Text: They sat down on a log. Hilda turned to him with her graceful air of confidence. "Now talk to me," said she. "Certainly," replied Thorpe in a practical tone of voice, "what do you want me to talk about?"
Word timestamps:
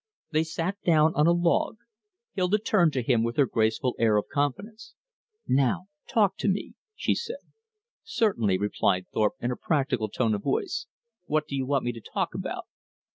They 0.31 0.43
sat 0.43 0.81
down 0.83 1.13
on 1.13 1.27
a 1.27 1.31
log. 1.31 1.77
Hilda 2.33 2.57
turned 2.57 2.91
to 2.93 3.03
him 3.03 3.21
with 3.21 3.37
her 3.37 3.45
graceful 3.45 3.93
air 3.99 4.17
of 4.17 4.29
confidence. 4.29 4.95
"Now 5.47 5.89
talk 6.07 6.37
to 6.37 6.47
me," 6.47 6.73
said 6.97 7.35
she. 7.35 7.35
"Certainly," 8.03 8.57
replied 8.57 9.05
Thorpe 9.13 9.35
in 9.41 9.51
a 9.51 9.55
practical 9.55 10.09
tone 10.09 10.33
of 10.33 10.41
voice, 10.41 10.87
"what 11.27 11.45
do 11.47 11.55
you 11.55 11.67
want 11.67 11.83
me 11.85 11.91
to 11.91 12.01
talk 12.01 12.33
about?" 12.33 12.65